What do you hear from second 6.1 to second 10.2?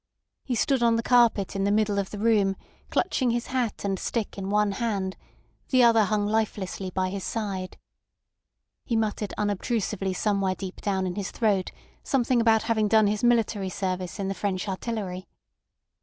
lifelessly by his side. He muttered unobtrusively